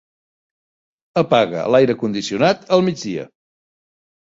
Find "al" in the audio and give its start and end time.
2.79-2.85